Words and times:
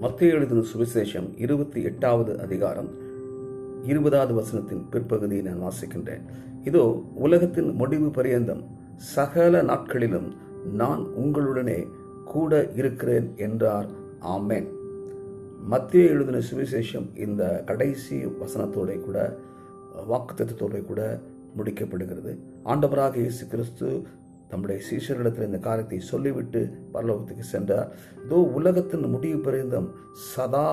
மத்திய 0.00 0.32
எழுதின 0.32 0.60
சுவிசேஷம் 0.60 1.28
இருபத்தி 1.36 1.82
எட்டாவது 1.82 2.40
அதிகாரம் 2.40 2.88
இருபதாவது 3.82 4.34
வசனத்தின் 4.34 4.84
பிற்பகுதியை 4.90 5.44
நான் 5.44 5.72
வாசிக்கின்றேன். 5.72 6.20
இதோ 6.64 7.04
உலகத்தின் 7.14 7.70
முடிவு 7.70 8.10
பரியந்தம். 8.10 8.62
சகல 8.96 9.62
நாட்களிலும் 9.62 10.34
நான் 10.72 11.06
உங்களுடனே 11.16 11.86
கூட 12.24 12.70
இருக்கிறேன் 12.76 13.32
என்றார். 13.36 13.88
ஆமென். 14.20 14.68
மத்திய 15.64 16.04
எழுதின 16.04 16.38
சுவிசேஷம் 16.38 17.18
இந்த 17.18 17.62
கடைசி 17.66 18.24
வசனத்தோட 18.24 19.00
கூட 19.00 19.36
வாக்குத்தத்தோட 20.10 20.84
கூட 20.84 21.20
முடிக்கப்படுகிறது. 21.56 22.38
ஆண்டவராக 22.64 23.16
இயேசு 23.16 23.46
கிறிஸ்து 23.46 24.02
தம்முடைய 24.48 24.78
சீஷர்களிடத்தில் 24.88 25.48
இந்த 25.50 25.58
காரியத்தை 25.58 25.98
சொல்லிவிட்டு 26.00 26.60
பரலோகத்துக்கு 26.94 27.46
சென்றார். 27.54 27.90
இதோ 28.24 28.38
உலகத்தின் 28.58 29.10
முடிவு 29.14 29.38
பரிந்தம் 29.46 29.88
சதா 30.12 30.68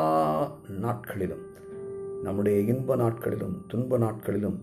நாட்களிலும் 0.84 1.44
நம்முடைய 2.24 2.60
இன்ப 2.74 2.96
நாட்களிலும் 2.96 3.56
துன்ப 3.68 3.98
நாட்களிலும் 3.98 4.60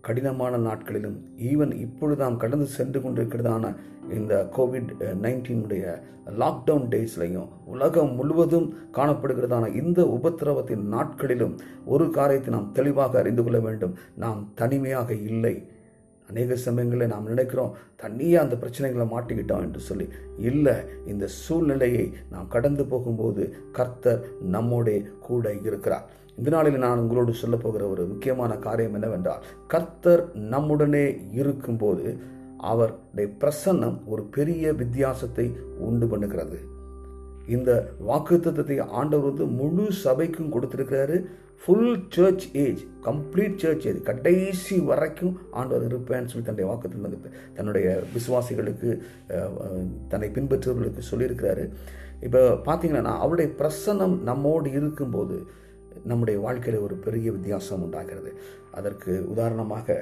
கடினமான 0.00 0.56
நாட்களிலும் 0.56 1.18
ஈவன் 1.38 1.72
இப்பொழுது 1.72 2.22
நாம் 2.22 2.36
கடந்து 2.36 2.66
சென்று 2.66 3.00
கொண்டிருக்கிறதான 3.00 3.74
இந்த 4.10 4.48
கோவிட் 4.56 4.90
நைன்டீனுடைய 5.24 5.84
லாக்டவுன் 6.38 6.88
டேஸ்லையும் 6.94 7.48
உலகம் 7.64 8.14
முழுவதும் 8.14 8.66
காணப்படுகிறதான 8.92 9.74
இந்த 9.74 10.02
உபத்திரவத்தின் 10.18 10.84
நாட்களிலும் 10.94 11.54
ஒரு 11.84 12.10
காரியத்தை 12.10 12.54
நாம் 12.54 12.72
தெளிவாக 12.72 13.18
அறிந்து 13.18 13.42
கொள்ள 13.42 13.60
வேண்டும். 13.60 13.94
நாம் 14.16 14.52
தனிமையாக 14.54 15.14
இல்லை. 15.14 15.54
அநேக 16.32 16.56
சமயங்களில் 16.66 17.12
நாம் 17.12 17.30
நினைக்கிறோம் 17.32 17.74
தனியாக 18.02 18.44
அந்த 18.44 18.56
பிரச்சனைகளை 18.62 19.06
மாட்டிக்கிட்டோம் 19.14 19.64
என்று 19.66 19.80
சொல்லி. 19.88 20.06
இல்லை 20.50 20.76
இந்த 21.06 21.24
சூழ்நிலையை 21.42 22.04
நாம் 22.30 22.52
கடந்து 22.56 22.84
போகும்போது 22.92 23.44
கர்த்தர் 23.72 24.22
நம்மோடே 24.56 24.96
கூட 25.20 25.54
இருக்கிறார். 25.68 26.06
இந்த 26.38 26.50
நாளில் 26.50 26.82
நான் 26.84 26.98
உங்களோடு 26.98 27.32
சொல்ல 27.40 27.56
போகிற 27.56 27.82
ஒரு 27.88 28.02
முக்கியமான 28.06 28.52
காரியம் 28.66 28.94
என்னவென்றால் 28.98 29.42
கர்த்தர் 29.68 30.22
நம்முடனே 30.54 31.06
இருக்கும்போது 31.40 32.06
அவருடைய 32.70 33.28
பிரசன்னம் 33.42 33.98
ஒரு 34.06 34.22
பெரிய 34.36 34.72
வித்தியாசத்தை 34.72 35.46
உண்டு 35.88 36.06
பண்ணுகிறது. 36.06 36.58
இந்த 37.48 37.70
வாக்குத்தத்தத்தை 38.08 38.80
ஆண்டவர் 38.80 39.28
வந்து 39.30 39.46
முழு 39.46 39.88
சபைக்கும் 40.04 40.52
கொடுத்துருக்கிறாரு. 40.54 41.24
Full 41.64 42.06
church 42.08 42.56
age 42.56 42.80
complete 43.04 43.56
church 43.56 43.86
age 43.86 44.02
கடைசி 44.02 44.80
வரைக்கும் 44.80 45.38
ஆண்டவர் 45.50 45.86
இருப்பேன்னு 45.88 46.30
சொல்லி 46.32 46.46
தன்னுடைய 46.46 46.70
வாக்கு 46.70 46.88
தன்னுடைய 47.54 48.02
விசுவாசிகளுக்கு 48.14 49.02
தன்னை 50.08 50.28
பின்பற்றுபவர்களுக்கு 50.28 51.02
சொல்லியிருக்கிறாரு. 51.10 51.68
இப்போ 52.20 52.40
பார்த்தீங்கன்னா 52.66 53.14
அவருடைய 53.24 53.52
பிரசன்னம் 53.58 54.18
நம்மோடு 54.20 54.70
இருக்கும்போது 54.70 55.46
நம்முடைய 56.10 56.36
வாழ்க்கையில் 56.46 56.84
ஒரு 56.86 56.96
பெரிய 57.06 57.28
வித்தியாசம் 57.36 57.84
உண்டாகிறது. 57.86 58.32
அதற்கு 58.78 59.12
உதாரணமாக 59.32 59.96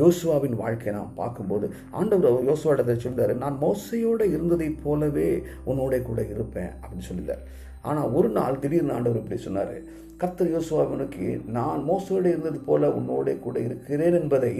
யோசுவாவின் 0.00 0.56
வாழ்க்கையை 0.62 0.92
நாம் 0.96 1.18
பார்க்கும்போது 1.20 1.68
ஆண்டவர் 1.98 2.48
யோசுவாடத்தை 2.50 2.94
சொல்லிட்டாரு 3.04 3.34
நான் 3.44 3.56
மோசையோடு 3.64 4.26
இருந்ததைப் 4.34 4.82
போலவே 4.84 5.28
உன்னோட 5.70 5.94
கூட 6.08 6.20
இருப்பேன் 6.34 6.72
அப்படின்னு 6.82 7.08
சொல்லிட்டார். 7.10 7.44
ஆனால் 7.88 8.12
ஒரு 8.18 8.28
நாள் 8.36 8.60
திடீர்னு 8.62 8.94
ஆண்டவர் 8.96 9.20
இப்படி 9.22 9.38
சொன்னார் 9.46 9.76
கத்தர் 10.20 10.52
யோசுவாவினுக்கு 10.52 11.26
நான் 11.56 11.80
மோசோடு 11.88 12.28
இருந்தது 12.32 12.58
போல 12.68 12.88
உன்னோட 12.98 13.34
கூட 13.38 13.56
இருக்கிறேன் 13.66 14.16
என்பதை 14.20 14.52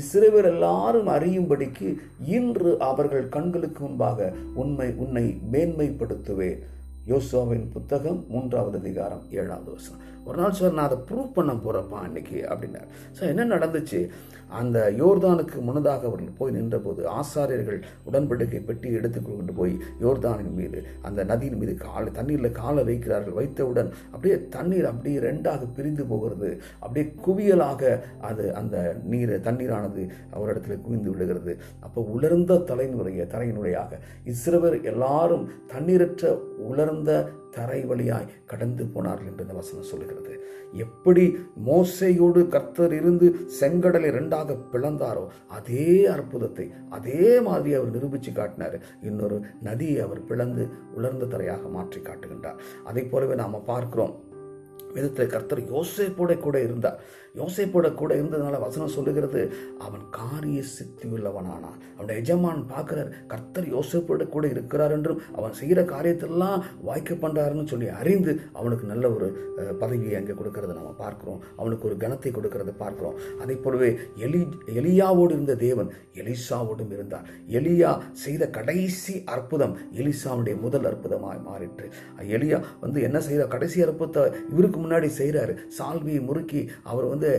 இஸ்ரேவர் 0.00 0.48
எல்லாரும் 0.50 1.08
அறியும்படிக்கு 1.14 1.88
இன்று 2.36 2.72
அவர்கள் 2.90 3.26
கண்களுக்கு 3.36 3.82
முன்பாக 3.86 4.28
உண்மை 4.62 4.88
உன்னை 5.04 5.24
மேன்மைப்படுத்துவேன். 5.54 6.60
யோசுவாவின் 7.06 7.64
புத்தகம் 7.70 8.24
மூன்றாவது 8.28 8.76
அதிகாரம் 8.78 9.22
ஏழாவது 9.30 9.70
வருஷம் 9.70 10.00
ஒரு 10.24 10.38
நாள் 10.40 10.52
சார் 10.52 10.72
நான் 10.72 10.84
அதை 10.84 10.98
ப்ரூவ் 11.08 11.32
பண்ண 11.32 11.52
போகிறப்பா 11.52 11.98
அன்னைக்கு 12.06 12.38
அப்படின்னார். 12.48 12.90
சார் 13.12 13.28
என்ன 13.28 13.56
நடந்துச்சு? 13.56 14.00
அந்த 14.48 14.78
யோர்தானுக்கு 14.98 15.60
முன்னதாக 15.60 16.06
அவர்கள் 16.06 16.36
போய் 16.38 16.52
நின்றபோது 16.52 17.02
ஆசாரியர்கள் 17.10 17.78
உடன்படிக்கை 18.10 18.64
பெட்டி 18.64 18.92
எடுத்து 18.92 19.22
கொண்டு 19.22 19.52
போய் 19.52 19.74
யோர்தானின் 20.02 20.54
மீது 20.54 20.84
அந்த 21.02 21.24
நதியின் 21.24 21.56
மீது 21.56 21.74
காலை 21.74 22.12
தண்ணீரில் 22.12 22.52
காலை 22.52 22.84
வைக்கிறார்கள் 22.84 23.38
வைத்தவுடன் 23.38 23.90
அப்படியே 24.10 24.48
தண்ணீர் 24.48 24.84
அப்படியே 24.84 25.18
ரெண்டாக 25.18 25.68
பிரிந்து 25.74 26.04
போகிறது. 26.04 26.50
அப்படியே 26.80 27.14
குவியலாக 27.26 28.00
அது 28.20 28.54
அந்த 28.54 28.96
நீர் 29.04 29.34
தண்ணீரானது 29.40 30.04
ஒரு 30.34 30.52
இடத்துல 30.54 30.80
குவிந்து 30.80 31.10
விடுகிறது 31.10 31.58
அப்போ 31.80 32.02
உலர்ந்த 32.02 32.56
தலைமுறைய 32.56 33.26
தலையினுடையாக 33.34 33.98
இஸ்ரவர் 34.24 34.82
எல்லாரும் 34.82 35.50
தண்ணீரற்ற 35.74 36.38
உலர்ந்த 36.70 37.10
தரை 37.56 37.80
வழியாய் 37.90 38.30
கடந்து 38.52 38.84
போனார்கள் 38.94 39.30
என்று 39.30 39.44
இந்த 39.46 39.56
வசனம் 39.60 39.90
சொல்லுகிறது. 39.90 40.32
எப்படி 40.84 41.24
மோசையோடு 41.66 42.42
கர்த்தர் 42.54 42.94
இருந்து 42.98 43.26
செங்கடலை 43.60 44.08
இரண்டாக 44.12 44.56
பிளந்தாரோ 44.72 45.24
அதே 45.58 45.88
அற்புதத்தை 46.14 46.66
அதே 46.90 47.24
மாதிரி 47.48 47.72
அவர் 47.78 47.94
நிரூபித்து 47.96 48.32
காட்டினார். 48.32 48.76
இன்னொரு 49.02 49.38
நதியை 49.68 49.98
அவர் 50.06 50.22
பிளந்து 50.24 50.64
உலர்ந்த 50.98 51.30
தரையாக 51.34 51.70
மாற்றி 51.76 52.00
காட்டுகின்றார். 52.00 52.60
அதை 52.84 53.04
போலவே 53.04 53.36
நாம் 53.42 53.64
பார்க்கிறோம் 53.72 54.14
விதத்தில் 54.94 55.32
கர்த்தர் 55.34 55.62
யோசேப்போட 55.74 56.32
கூட 56.46 56.56
இருந்தார். 56.66 57.00
யோசேப்போட 57.40 57.88
கூட 58.00 58.12
இருந்ததுனால 58.18 58.56
வசனம் 58.64 58.94
சொல்லுகிறது 58.94 59.42
அவன் 59.84 60.02
காரிய 60.16 60.62
சித்தி 60.72 61.06
உள்ளவனானான் 61.14 61.78
அவனுடைய 61.94 62.16
எஜமான் 62.22 62.60
பார்க்கிறார் 62.72 63.10
கர்த்தர் 63.30 63.68
யோசேப்போட 63.74 64.22
கூட 64.34 64.44
இருக்கிறார் 64.54 64.94
என்றும் 64.96 65.20
அவன் 65.38 65.56
செய்கிற 65.60 65.80
காரியத்தெல்லாம் 65.92 66.58
வாய்க்க 66.88 67.14
பண்ணுறாருன்னு 67.22 67.70
சொல்லி 67.72 67.88
அறிந்து 68.00 68.32
அவனுக்கு 68.58 68.86
நல்ல 68.92 69.04
ஒரு 69.16 69.28
பதவியை 69.82 70.16
அங்கே 70.20 70.36
கொடுக்கறத 70.40 70.76
நம்ம 70.80 70.92
பார்க்குறோம். 71.04 71.40
அவனுக்கு 71.60 71.88
ஒரு 71.90 71.96
கனத்தை 72.02 72.32
கொடுக்கறத 72.38 72.74
பார்க்குறோம். 72.82 73.16
அதே 73.44 73.56
போலவே 73.64 73.90
எலி 74.26 74.42
எலியாவோடு 74.80 75.32
இருந்த 75.38 75.56
தேவன் 75.66 75.90
எலிசாவோடும் 76.22 76.92
இருந்தார். 76.96 77.26
எலியா 77.60 77.92
செய்த 78.24 78.42
கடைசி 78.58 79.16
அற்புதம் 79.36 79.74
எலிசாவுடைய 80.00 80.56
முதல் 80.66 80.88
அற்புதமாக 80.92 81.38
மாறிற்று. 81.48 81.88
எலியா 82.36 82.60
வந்து 82.84 83.00
என்ன 83.10 83.20
செய்த 83.30 83.42
கடைசி 83.56 83.80
அற்புதத்தை 83.88 84.24
இவருக்கு 84.52 84.80
முன்னாடி 84.84 85.08
செய்கிறாரு 85.20 85.54
சால்வியை 85.78 86.20
முறுக்கி 86.28 86.62
அவர் 86.90 87.06
வந்து 87.12 87.30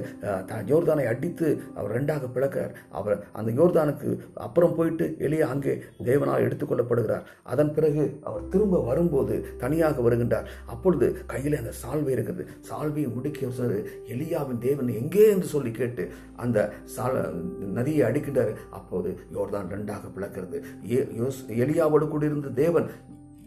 யோர்தானை 0.71 1.05
அடித்து 1.11 1.47
அவர் 1.77 1.95
ரெண்டாக 1.97 2.29
பிளக்கிறார். 2.35 2.73
அவர் 2.99 3.15
அந்த 3.39 3.49
யோர்தானுக்கு 3.59 4.09
அப்புறம் 4.47 4.75
போயிட்டு 4.77 5.07
எளிய 5.27 5.47
அங்கே 5.53 5.75
தேவனால் 6.09 6.45
எடுத்துக்கொள்ளப்படுகிறார் 6.47 7.27
அதன் 7.53 7.73
பிறகு 7.77 8.03
அவர் 8.29 8.49
திரும்ப 8.53 8.81
வரும்போது 8.89 9.35
தனியாக 9.63 10.01
வருகின்றார். 10.07 10.49
அப்பொழுது 10.73 11.09
கையில் 11.33 11.59
அந்த 11.61 11.73
சால்வை 11.83 12.11
இருக்குது. 12.17 12.45
சால்வியை 12.69 13.09
முடுக்கி 13.15 13.51
சொன்னார் 13.59 13.79
எலியாவின் 14.13 14.63
தேவன் 14.67 14.89
எங்கே 15.01 15.25
என்று 15.33 15.47
சொல்லி 15.55 15.71
கேட்டு 15.79 16.05
அந்த 16.43 16.59
சால் 16.95 17.17
நதியை 17.77 18.03
அடிக்கின்றார். 18.09 18.53
அப்போது 18.77 19.09
யோர்தான் 19.35 19.71
ரெண்டாக 19.75 20.11
பிளக்கிறது. 20.17 20.59
எலியாவோடு 21.63 22.05
கூட 22.13 22.23
இருந்த 22.29 22.51
தேவன் 22.63 22.87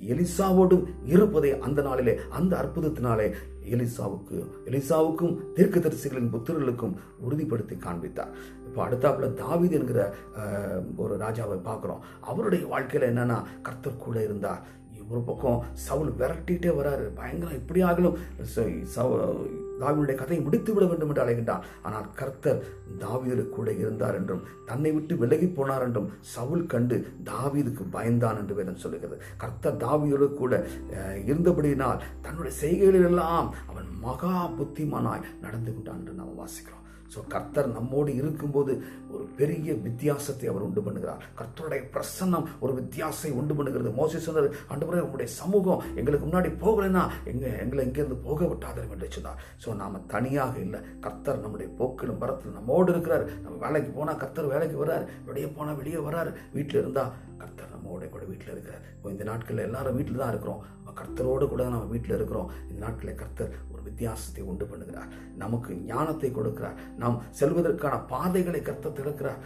எலிசாவோடும் 0.01 0.85
இருப்பதை 1.05 1.59
அந்த 1.59 1.83
நாளிலே 1.83 2.19
அந்த 2.31 2.57
அற்புதத்தினாலே 2.57 3.33
எலிசாவுக்கு 3.71 4.45
எலிசாவுக்கும் 4.65 5.39
தீர்க்கதரிசிகளின் 5.55 6.31
புத்திரர்களுக்கும் 6.33 6.95
உறுதிப்படுத்தி 7.29 7.79
காண்பித்தார். 7.79 8.29
இப்போ 8.67 8.89
அடுத்தாப்புல 8.89 9.35
தாவித் 9.35 9.73
என்கிற 9.73 10.15
ஒரு 10.97 11.17
ராஜாவை 11.17 11.59
பார்க்குறோம். 11.65 11.99
அவருடைய 12.21 12.67
வாழ்க்கையில் 12.67 13.15
என்னன்னா 13.15 13.43
கர்த்தர் 13.63 13.97
கூட 13.97 14.23
இருந்தார். 14.23 14.63
ஒரு 15.11 15.21
பக்கம் 15.29 15.61
சவுல் 15.87 16.11
விரட்டிகிட்டே 16.21 16.73
வராரு. 16.81 17.07
பயங்கரம் 17.21 17.59
இப்படி 17.61 17.81
ஆகலும். 17.91 18.19
தாவியுடைய 19.81 20.15
கதையை 20.19 20.41
முடித்து 20.45 20.71
விட 20.75 20.85
வேண்டும் 20.91 21.11
என்று 21.13 21.23
அழைகின்றான் 21.25 21.65
ஆனால் 21.87 22.07
கர்த்தர் 22.21 22.61
தாவீது 23.03 23.43
கூட 23.57 23.69
இருந்தார் 23.83 24.17
என்றும் 24.19 24.45
தன்னை 24.71 24.91
விட்டு 24.95 25.15
விலகி 25.23 25.49
போனார் 25.57 25.85
என்றும் 25.87 26.09
சவுல் 26.35 26.65
கண்டு 26.73 26.99
தாவீதுக்கு 27.31 27.85
பயந்தான் 27.97 28.41
என்று 28.43 28.57
வேதம் 28.61 28.83
சொல்லுகிறது. 28.85 29.19
கர்த்தர் 29.43 29.83
தாவீதோடு 29.85 30.29
கூட 30.43 30.63
இருந்தபடியினால் 31.33 32.03
தன்னுடைய 32.27 32.55
செய்கைகளிலெல்லாம் 32.63 33.51
அவன் 33.73 33.91
மகா 34.07 34.35
புத்திமானாய் 34.59 35.29
நடந்து 35.45 35.71
கொண்டான் 35.75 36.01
என்று 36.03 36.19
நாம் 36.21 36.41
வாசிக்கிறோம். 36.43 36.86
ஸோ 37.15 37.19
கர்த்தர் 37.35 37.69
நம்மோடு 37.77 38.11
இருக்கும்போது 38.21 38.73
ஒரு 39.15 39.25
பெரிய 39.41 39.75
வித்தியாசத்தை 39.87 40.47
அவர் 40.53 40.65
உண்டு 40.67 40.85
பண்ணுகிறார். 40.87 41.23
கர்த்தருடைய 41.41 41.83
பிரசன்னம் 41.95 42.47
ஒரு 42.65 42.73
வித்தியாசத்தை 42.81 43.33
உண்டு 43.41 43.57
பண்ணுகிறது. 43.59 43.93
மோசி 44.01 44.21
சொன்னார் 44.27 44.49
ஆண்டவரே 44.73 45.05
உங்களுடைய 45.07 45.31
சமூகம் 45.41 45.83
எங்களுக்கு 46.01 46.27
முன்னாடி 46.29 46.51
போகலைன்னா 46.65 47.05
எங்க 47.33 47.47
எங்களை 47.65 47.85
இங்கேருந்து 47.89 48.19
போக 48.29 48.41
விட்டாதரும் 48.53 48.95
என்று 48.97 49.11
சொன்னார். 49.19 49.41
ஸோ 49.65 49.77
நாம் 49.83 50.05
தனியாக 50.15 50.57
இல்லை. 50.67 50.81
கர்த்தர் 51.07 51.43
நம்முடைய 51.45 51.71
போக்கிலும் 51.81 52.23
வரத்தில் 52.25 52.57
நம்மோடு 52.59 52.93
இருக்கிறார். 52.95 53.27
நம்ம 53.45 53.57
வேலைக்கு 53.67 53.93
போனால் 53.99 54.21
கர்த்தர் 54.25 54.53
வேலைக்கு 54.55 54.79
வர்றார் 54.83 55.07
வெளியே 55.31 55.51
போனால் 55.59 55.81
வெளியே 55.83 56.01
வர்றாரு 56.09 56.33
வீட்டில் 56.57 56.83
இருந்தால் 56.83 57.13
கர்த்தர் 57.43 57.75
நம்மோட 57.75 58.05
கூட 58.15 58.25
வீட்டில் 58.31 58.53
இருக்கிறார் 58.55 58.85
இப்போ 58.97 59.09
இந்த 59.15 59.25
நாட்களில் 59.31 59.67
எல்லாரும் 59.69 59.97
வீட்டில் 59.99 60.23
தான் 60.23 60.33
இருக்கிறோம். 60.35 60.63
கர்த்தரோடு 60.99 61.45
கூட 61.53 61.63
நம்ம 61.73 61.89
வீட்டில் 61.95 62.15
இருக்கிறோம். 62.17 62.51
இந்த 62.69 62.79
நாட்களில் 62.85 63.19
கர்த்தர் 63.23 63.51
வித்தியாசத்தை 63.89 64.45
உண்டு 64.51 64.67
பண்ணுகிறார். 64.73 65.13
நமக்கு 65.37 65.75
ஞானத்தை 65.93 66.31
கொடுக்கிறார். 66.31 66.77
நாம் 67.03 67.23
செல்வதற்கான 67.41 68.07
பாதைகளை 68.07 68.61
கத்த 68.61 68.93
திறக்கிறார். 69.01 69.43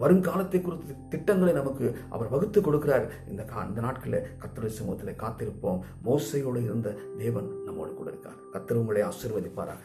வருங்காலத்தை 0.00 0.60
குறித்து 0.60 0.94
திட்டங்களை 1.08 1.52
நமக்கு 1.54 1.86
அவர் 2.10 2.32
வகுத்து 2.34 2.60
கொடுக்கிறார். 2.60 3.06
இந்த 3.28 3.44
கா 3.44 3.62
இந்த 3.62 3.80
நாட்களில் 3.80 4.26
கத்தருடைய 4.42 4.74
சமூகத்தில் 4.80 5.20
காத்திருப்போம். 5.22 5.80
மோசையோடு 6.08 6.62
இருந்த 6.68 6.96
தேவன் 7.22 7.48
நம்மோடு 7.64 7.94
கூட 7.94 8.10
இருக்கார். 8.10 8.42
கத்தர் 8.52 8.82
உங்களை 8.82 9.02
ஆசீர்வதிப்பாராக. 9.10 9.82